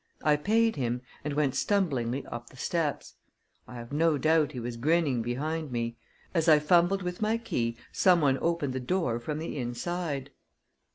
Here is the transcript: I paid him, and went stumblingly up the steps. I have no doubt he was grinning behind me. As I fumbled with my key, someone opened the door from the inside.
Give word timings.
I 0.23 0.35
paid 0.35 0.77
him, 0.77 1.03
and 1.23 1.35
went 1.35 1.53
stumblingly 1.53 2.25
up 2.25 2.49
the 2.49 2.57
steps. 2.57 3.17
I 3.67 3.75
have 3.75 3.91
no 3.91 4.17
doubt 4.17 4.51
he 4.53 4.59
was 4.59 4.75
grinning 4.75 5.21
behind 5.21 5.71
me. 5.71 5.95
As 6.33 6.49
I 6.49 6.57
fumbled 6.57 7.03
with 7.03 7.21
my 7.21 7.37
key, 7.37 7.77
someone 7.91 8.39
opened 8.41 8.73
the 8.73 8.79
door 8.79 9.19
from 9.19 9.37
the 9.37 9.55
inside. 9.59 10.31